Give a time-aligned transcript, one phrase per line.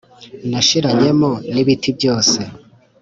[0.49, 2.39] nashiranyemo nibiti byose